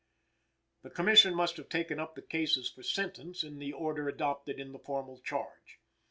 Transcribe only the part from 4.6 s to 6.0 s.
the formal Charge.